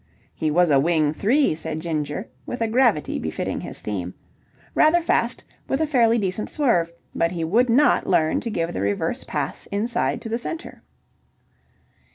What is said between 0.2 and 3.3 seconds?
"He was a wing three," said Ginger with a gravity